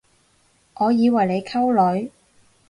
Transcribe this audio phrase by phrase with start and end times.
[0.77, 2.09] 我以為你溝女